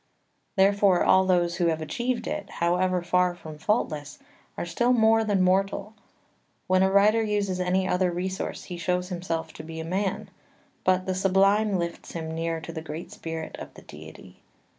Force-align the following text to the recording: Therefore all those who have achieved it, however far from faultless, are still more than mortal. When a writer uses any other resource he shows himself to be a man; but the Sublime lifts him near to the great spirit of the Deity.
Therefore 0.55 1.03
all 1.03 1.27
those 1.27 1.57
who 1.57 1.67
have 1.67 1.79
achieved 1.79 2.25
it, 2.25 2.49
however 2.53 3.03
far 3.03 3.35
from 3.35 3.59
faultless, 3.59 4.17
are 4.57 4.65
still 4.65 4.93
more 4.93 5.23
than 5.23 5.43
mortal. 5.43 5.93
When 6.65 6.81
a 6.81 6.89
writer 6.89 7.21
uses 7.21 7.59
any 7.59 7.87
other 7.87 8.09
resource 8.11 8.63
he 8.63 8.77
shows 8.77 9.09
himself 9.09 9.53
to 9.53 9.63
be 9.63 9.79
a 9.79 9.85
man; 9.85 10.31
but 10.83 11.05
the 11.05 11.13
Sublime 11.13 11.77
lifts 11.77 12.13
him 12.13 12.33
near 12.33 12.59
to 12.61 12.71
the 12.73 12.81
great 12.81 13.11
spirit 13.11 13.55
of 13.57 13.75
the 13.75 13.83
Deity. 13.83 14.39